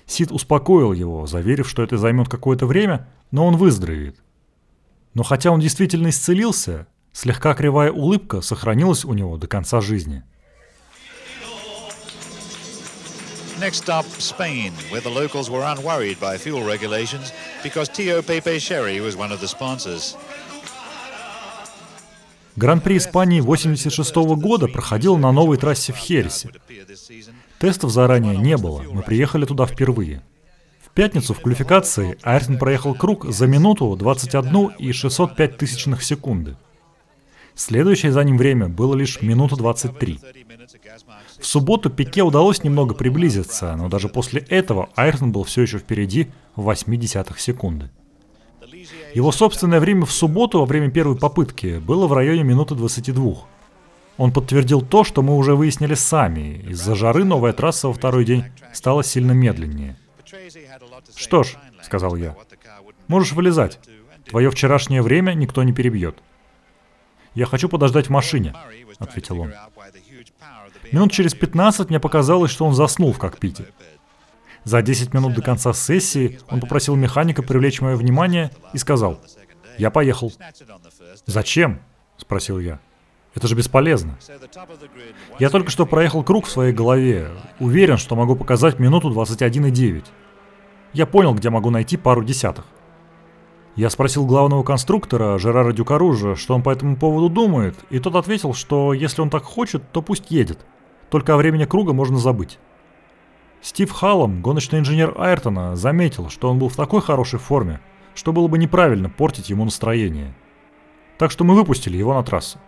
[0.06, 4.22] Сид успокоил его, заверив, что это займет какое-то время, но он выздоровеет.
[5.14, 10.22] Но хотя он действительно исцелился, слегка кривая улыбка сохранилась у него до конца жизни.
[13.60, 17.32] Next up, Spain, where the locals were unworried by fuel regulations
[17.64, 20.16] because Tio Pepe Sherry was one of the sponsors.
[22.54, 26.50] Гран-при Испании 86 года проходил на новой трассе в Хересе.
[27.58, 30.22] Тестов заранее не было, мы приехали туда впервые.
[30.84, 36.56] В пятницу в квалификации Айртон проехал круг за минуту 21 и 605 тысячных секунды.
[37.58, 40.20] Следующее за ним время было лишь минута 23.
[41.40, 46.28] В субботу Пике удалось немного приблизиться, но даже после этого Айртон был все еще впереди
[46.54, 47.90] в 80 секунды.
[49.12, 53.38] Его собственное время в субботу во время первой попытки было в районе минуты 22.
[54.18, 56.64] Он подтвердил то, что мы уже выяснили сами.
[56.68, 59.96] Из-за жары новая трасса во второй день стала сильно медленнее.
[61.16, 62.36] «Что ж»,— сказал я,—
[63.08, 63.80] «можешь вылезать.
[64.26, 66.22] Твое вчерашнее время никто не перебьет».
[67.38, 68.52] «Я хочу подождать в машине»,—
[68.98, 69.54] ответил он.
[70.90, 73.66] Минут через 15 мне показалось, что он заснул в кокпите.
[74.64, 79.20] За 10 минут до конца сессии он попросил механика привлечь мое внимание и сказал,
[79.76, 80.32] «Я поехал».
[81.26, 81.80] «Зачем?»–
[82.16, 82.80] спросил я.
[83.36, 84.18] «Это же бесполезно».
[85.38, 87.30] Я только что проехал круг в своей голове.
[87.60, 90.06] Уверен, что могу показать минуту 21,9.
[90.92, 92.64] Я понял, где могу найти пару десятых.
[93.78, 98.52] Я спросил главного конструктора, Жерара Дюкаружа, что он по этому поводу думает, и тот ответил,
[98.52, 100.66] что если он так хочет, то пусть едет.
[101.10, 102.58] Только о времени круга можно забыть.
[103.60, 107.80] Стив Халлом, гоночный инженер Айртона, заметил, что он был в такой хорошей форме,
[108.16, 110.34] что было бы неправильно портить ему настроение.
[111.16, 112.58] Так что мы выпустили его на трассу.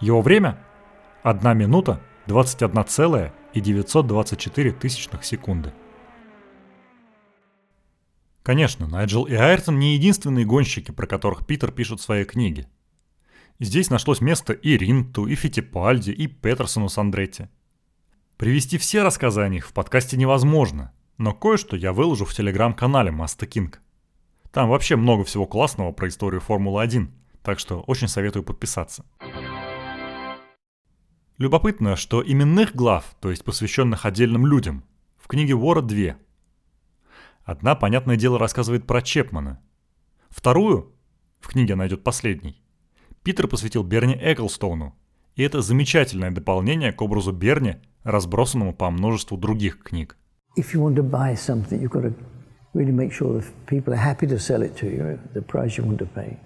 [0.00, 0.58] Его время–
[1.22, 5.72] 1 минута 21,924 тысячных секунды.
[8.46, 12.68] Конечно, Найджел и Айртон не единственные гонщики, про которых Питер пишет в своей книге.
[13.58, 17.48] Здесь нашлось место и Ринту, и Фитипальди, и Петерсону с
[18.36, 23.48] Привести все рассказы о них в подкасте невозможно, но кое-что я выложу в телеграм-канале Маста
[23.48, 23.80] Кинг.
[24.52, 27.08] Там вообще много всего классного про историю Формулы-1,
[27.42, 29.04] так что очень советую подписаться.
[31.36, 34.84] Любопытно, что именных глав, то есть посвященных отдельным людям,
[35.16, 36.16] в книге Вора две.
[37.46, 39.60] Одна, понятное дело, рассказывает про Чепмана.
[40.28, 40.92] Вторую,
[41.38, 42.60] в книге она идет последней,
[43.22, 44.96] Питер посвятил Берни Эклстоуну,
[45.36, 50.16] и это замечательное дополнение к образу Берни, разбросанному по множеству других книг.
[52.74, 55.84] Really make sure that people are happy to sell it to you, the price you
[55.86, 56.36] want to pay.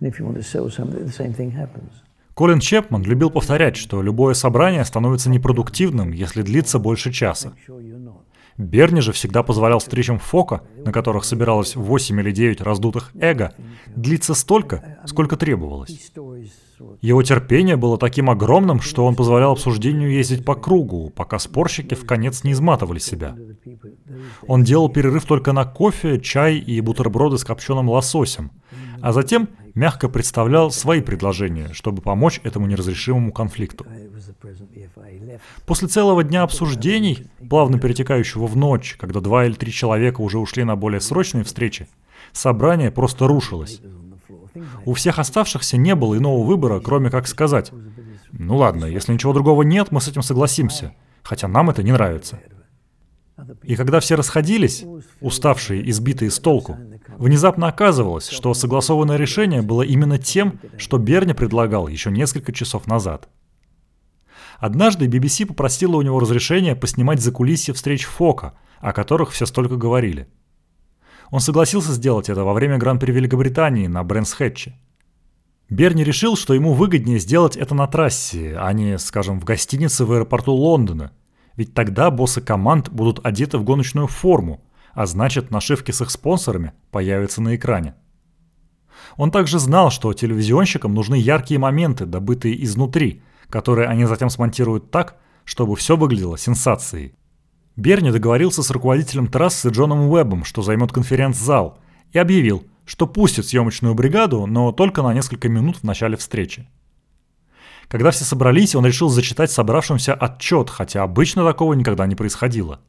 [0.00, 1.92] And if you want to sell something, the same thing happens.
[2.34, 7.52] Колин Чепман любил повторять, что любое собрание становится непродуктивным, если длится больше часа.
[8.58, 13.54] Берни же всегда позволял встречам Фока, на которых собиралось 8 или 9 раздутых эго,
[13.94, 16.10] длиться столько, сколько требовалось.
[17.00, 22.04] Его терпение было таким огромным, что он позволял обсуждению ездить по кругу, пока спорщики в
[22.04, 23.36] конец не изматывали себя.
[24.48, 28.50] Он делал перерыв только на кофе, чай и бутерброды с копченым лососем,
[29.02, 33.86] а затем мягко представлял свои предложения, чтобы помочь этому неразрешимому конфликту.
[35.66, 40.64] После целого дня обсуждений, плавно перетекающего в ночь, когда два или три человека уже ушли
[40.64, 41.88] на более срочные встречи,
[42.32, 43.80] собрание просто рушилось.
[44.84, 47.72] У всех оставшихся не было иного выбора, кроме как сказать,
[48.32, 52.40] «Ну ладно, если ничего другого нет, мы с этим согласимся, хотя нам это не нравится».
[53.62, 54.84] И когда все расходились,
[55.20, 56.76] уставшие, избитые с толку,
[57.18, 63.28] внезапно оказывалось, что согласованное решение было именно тем, что Берни предлагал еще несколько часов назад.
[64.58, 70.28] Однажды BBC попросила у него разрешения поснимать закулисье встреч Фока, о которых все столько говорили–
[71.30, 74.72] он согласился сделать это во время Гран-при Великобритании на Брэнс-Хэтче.
[75.68, 80.12] Берни решил, что ему выгоднее сделать это на трассе, а не, скажем, в гостинице в
[80.12, 81.12] аэропорту Лондона.
[81.56, 84.64] Ведь тогда боссы команд будут одеты в гоночную форму,
[84.98, 87.94] а значит нашивки с их спонсорами появятся на экране.
[89.16, 95.16] Он также знал, что телевизионщикам нужны яркие моменты, добытые изнутри, которые они затем смонтируют так,
[95.44, 97.14] чтобы все выглядело сенсацией.
[97.76, 101.78] Берни договорился с руководителем трассы Джоном Уэббом, что займет конференц-зал,
[102.10, 106.68] и объявил, что пустит съемочную бригаду, но только на несколько минут в начале встречи.
[107.86, 112.80] Когда все собрались, он решил зачитать собравшимся отчет, хотя обычно такого никогда не происходило.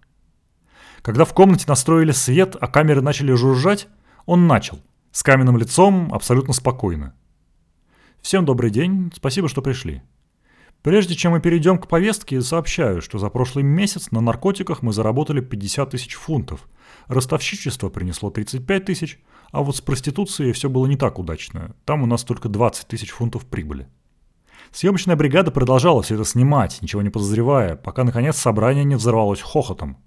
[1.02, 3.88] Когда в комнате настроили свет, а камеры начали жужжать,
[4.26, 4.80] он начал,
[5.12, 7.14] с каменным лицом, абсолютно спокойно.
[8.22, 10.02] «Всем добрый день, спасибо, что пришли.
[10.82, 15.42] Прежде чем мы перейдем к повестке, сообщаю, что за прошлый месяц на наркотиках мы заработали
[15.42, 16.70] 50 тысяч фунтов.
[17.08, 19.20] Ростовщичество принесло 35 тысяч,
[19.52, 21.76] а вот с проституцией все было не так удачно.
[21.84, 23.90] Там у нас только 20 тысяч фунтов прибыли.
[24.72, 29.98] Съемочная бригада продолжала все это снимать, ничего не подозревая, пока наконец собрание не взорвалось хохотом.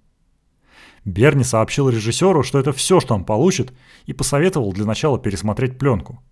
[1.04, 3.72] Берни сообщил режиссеру, что это все, что он получит,
[4.06, 6.22] и посоветовал для начала пересмотреть пленку.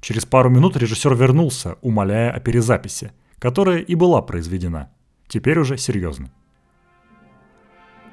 [0.00, 4.90] Через пару минут режиссер вернулся, умоляя о перезаписи– которая и была произведена.
[5.28, 6.30] Теперь уже серьезно.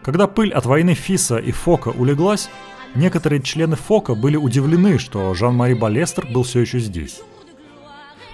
[0.03, 2.49] Когда пыль от войны Фиса и Фока улеглась,
[2.95, 7.21] некоторые члены Фока были удивлены, что Жан-Мари Балестер был все еще здесь.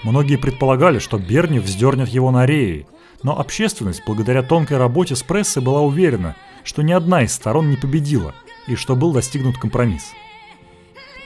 [0.03, 2.87] Многие предполагали, что Берни вздернет его на реи,
[3.23, 7.77] но общественность, благодаря тонкой работе с прессой, была уверена, что ни одна из сторон не
[7.77, 8.33] победила
[8.67, 10.13] и что был достигнут компромисс.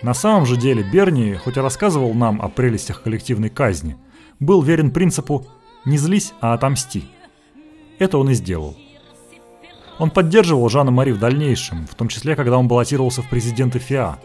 [0.01, 3.95] На самом же деле Берни, хоть и рассказывал нам о прелестях коллективной казни,
[4.39, 5.45] был верен принципу
[5.86, 7.06] «не злись, а отомсти».
[7.99, 8.75] Это он и сделал.
[9.99, 14.19] Он поддерживал Жана Мари в дальнейшем, в том числе, когда он баллотировался в президенты ФИА.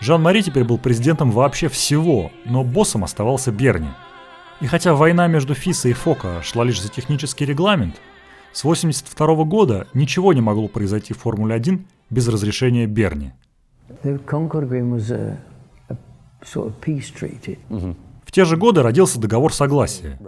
[0.00, 3.88] Жан-Мари теперь был президентом вообще всего, но боссом оставался Берни.
[4.60, 8.00] И хотя война между Фиса и Фока шла лишь за технический регламент,
[8.52, 13.32] с 1982 года ничего не могло произойти в Формуле-1 без разрешения Берни.
[17.68, 17.96] Mm-hmm
[18.34, 20.18] те же годы родился договор согласия.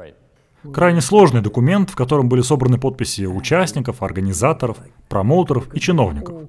[0.73, 6.49] Крайне сложный документ, в котором были собраны подписи участников, организаторов, промоутеров и чиновников.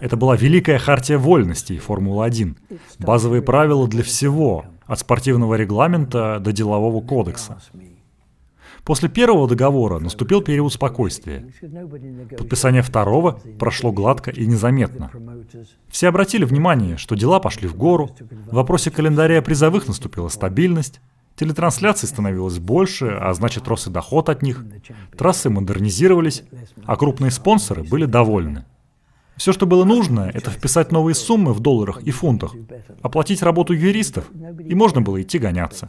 [0.00, 2.56] Это была великая хартия вольностей Формулы-1,
[3.00, 7.58] базовые правила для всего, от спортивного регламента до делового кодекса.
[8.84, 11.46] После первого договора наступил период спокойствия.
[12.38, 15.10] Подписание второго прошло гладко и незаметно.
[15.88, 21.02] Все обратили внимание, что дела пошли в гору, в вопросе календаря призовых наступила стабильность,
[21.36, 24.64] телетрансляций становилось больше, а значит рос и доход от них,
[25.18, 26.44] трассы модернизировались,
[26.86, 28.64] а крупные спонсоры были довольны.
[29.38, 32.54] Все, что было нужно, это вписать новые суммы в долларах и фунтах,
[33.02, 34.24] оплатить работу юристов,
[34.68, 35.88] и можно было идти гоняться.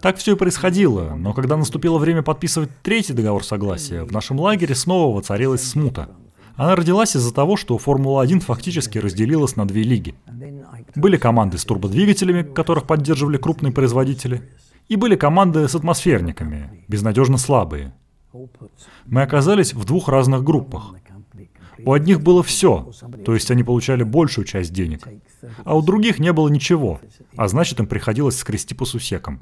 [0.00, 4.74] Так все и происходило, но когда наступило время подписывать третий договор согласия, в нашем лагере
[4.74, 6.08] снова воцарилась смута.
[6.56, 10.14] Она родилась из-за того, что Формула-1 фактически разделилась на две лиги.
[10.94, 14.48] Были команды с турбодвигателями, которых поддерживали крупные производители,
[14.88, 17.94] И были команды с атмосферниками, безнадежно слабые.
[19.06, 20.94] Мы оказались в двух разных группах.
[21.84, 22.90] У одних было все,
[23.24, 25.06] то есть они получали большую часть денег,
[25.64, 27.00] а у других не было ничего,
[27.36, 29.40] а значит им приходилось скрести по сусекам.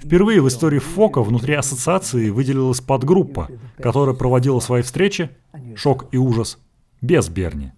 [0.00, 5.30] Впервые в истории ФОКа внутри ассоциации выделилась подгруппа, которая проводила свои встречи,
[5.76, 6.58] шок и ужас,
[7.00, 7.72] без Берни.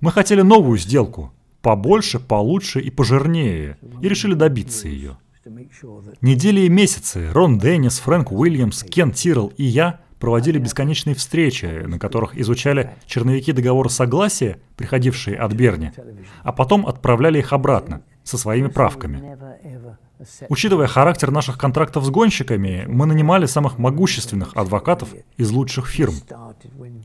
[0.00, 1.32] Мы хотели новую сделку,
[1.62, 5.18] побольше, получше и пожирнее, и решили добиться ее.
[6.20, 11.98] Недели и месяцы Рон Деннис, Фрэнк Уильямс, Кен Тирл и я проводили бесконечные встречи, на
[11.98, 15.92] которых изучали черновики договора согласия, приходившие от Берни,
[16.42, 19.36] а потом отправляли их обратно со своими правками.
[20.48, 26.14] Учитывая характер наших контрактов с гонщиками, мы нанимали самых могущественных адвокатов из лучших фирм.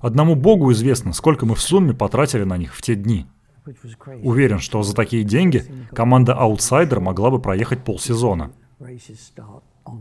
[0.01, 3.28] Одному богу известно, сколько мы в сумме потратили на них в те дни.
[4.24, 8.51] Уверен, что за такие деньги команда «Аутсайдер» могла бы проехать полсезона.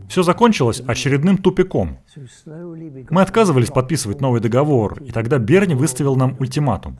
[0.07, 1.97] Все закончилось очередным тупиком.
[3.09, 6.99] Мы отказывались подписывать новый договор, и тогда Берни выставил нам ультиматум.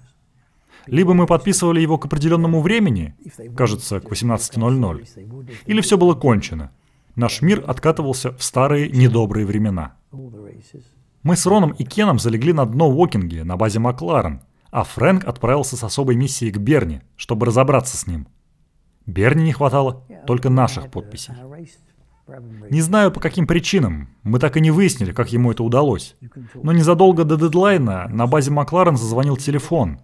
[0.86, 3.16] Либо мы подписывали его к определенному времени,
[3.56, 6.72] кажется, к 18.00, или все было кончено.
[7.16, 9.96] Наш мир откатывался в старые недобрые времена.
[11.22, 15.78] Мы с Роном и Кеном залегли на дно Уокинге на базе Макларен, а Фрэнк отправился
[15.78, 18.28] с особой миссией к Берни, чтобы разобраться с ним.
[19.06, 21.34] Берни не хватало только наших подписей.
[22.70, 26.16] Не знаю по каким причинам, мы так и не выяснили, как ему это удалось.
[26.56, 30.00] Но незадолго до дедлайна на базе Макларен зазвонил телефон,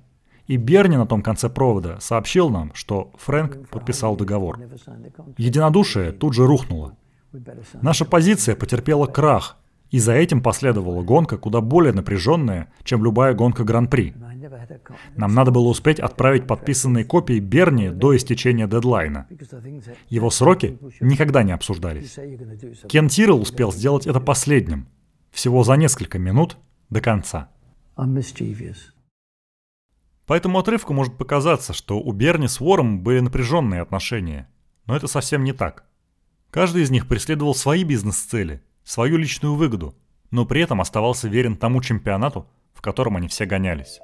[0.47, 4.59] и Берни на том конце провода сообщил нам, что Фрэнк подписал договор.
[5.37, 6.97] Единодушие тут же рухнуло.
[7.81, 9.57] Наша позиция потерпела крах,
[9.91, 14.15] и за этим последовала гонка куда более напряженная, чем любая гонка Гран-при.
[15.15, 19.27] Нам надо было успеть отправить подписанные копии Берни до истечения дедлайна.
[20.09, 22.17] Его сроки никогда не обсуждались.
[22.87, 24.87] Кен Тирл успел сделать это последним,
[25.31, 26.57] всего за несколько минут
[26.89, 27.49] до конца.
[30.25, 34.47] По этому отрывку может показаться, что у Берни с Вором были напряженные отношения,
[34.85, 35.85] но это совсем не так.
[36.51, 39.95] Каждый из них преследовал свои бизнес-цели, свою личную выгоду,
[40.31, 43.99] но при этом оставался верен тому чемпионату, в котором они все гонялись.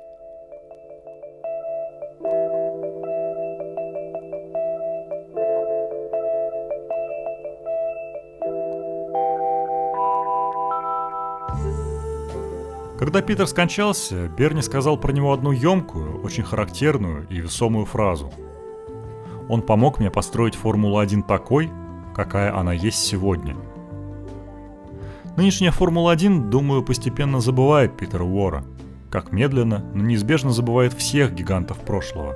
[12.98, 18.32] Когда Питер скончался, Берни сказал про него одну емкую, очень характерную и весомую фразу.
[19.50, 21.70] Он помог мне построить Формулу-1 такой,
[22.16, 23.58] какая она есть сегодня.
[25.36, 28.64] Нынешняя Формула-1, думаю, постепенно забывает Питера Уора.
[29.12, 32.36] Как медленно, но неизбежно забывает всех гигантов прошлого.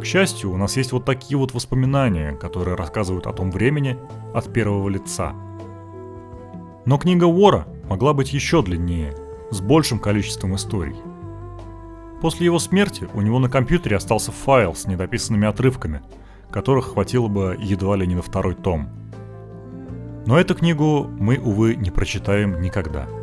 [0.00, 3.98] К счастью, у нас есть вот такие вот воспоминания, которые рассказывают о том времени
[4.32, 5.32] от первого лица.
[6.86, 9.14] Но книга Уора могла быть еще длиннее,
[9.50, 10.96] с большим количеством историй.
[12.20, 16.02] После его смерти у него на компьютере остался файл с недописанными отрывками,
[16.50, 18.88] которых хватило бы едва ли не на второй том.
[20.26, 23.06] Но эту книгу мы, увы, не прочитаем никогда–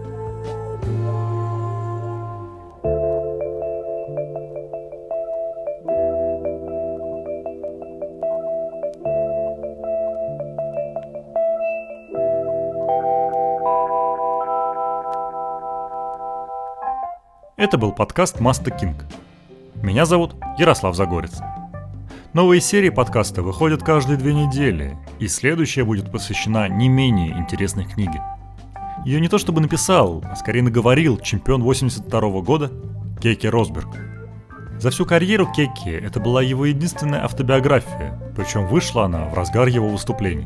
[17.65, 19.05] Это был подкаст Маста Кинг.
[19.81, 21.39] Меня зовут Ярослав Загорец.
[22.31, 28.21] Новые серии подкаста выходят каждые две недели, и следующая будет посвящена не менее интересной книге.
[29.03, 32.71] Ее не то чтобы написал, а скорее наговорил чемпион 82 -го года
[33.19, 33.87] Кейки Росберг.
[34.79, 39.89] За всю карьеру Кейки это была его единственная автобиография, причем вышла она в разгар его
[39.89, 40.45] выступлений.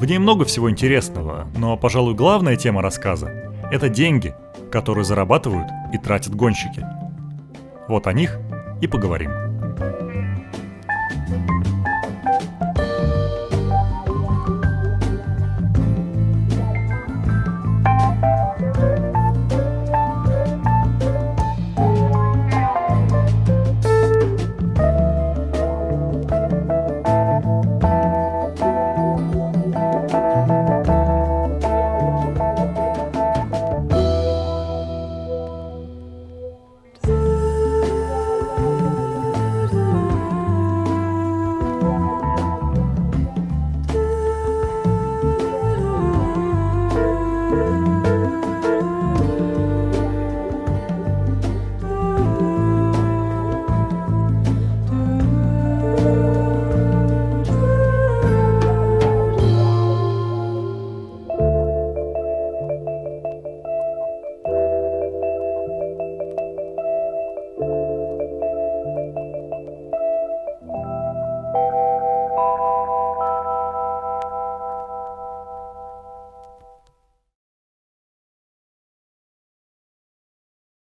[0.00, 3.28] В ней много всего интересного, но, пожалуй, главная тема рассказа–
[3.70, 4.34] это деньги–
[4.74, 6.84] которые зарабатывают и тратят гонщики.
[7.86, 8.40] Вот о них
[8.80, 9.53] и поговорим.